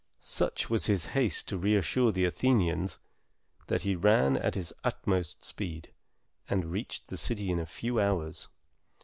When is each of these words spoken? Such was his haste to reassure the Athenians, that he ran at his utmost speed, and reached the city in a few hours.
Such 0.23 0.67
was 0.67 0.87
his 0.87 1.05
haste 1.13 1.47
to 1.49 1.59
reassure 1.59 2.11
the 2.11 2.25
Athenians, 2.25 2.97
that 3.67 3.83
he 3.83 3.93
ran 3.95 4.35
at 4.35 4.55
his 4.55 4.73
utmost 4.83 5.45
speed, 5.45 5.93
and 6.49 6.71
reached 6.71 7.09
the 7.09 7.17
city 7.17 7.51
in 7.51 7.59
a 7.59 7.67
few 7.67 7.99
hours. 7.99 8.47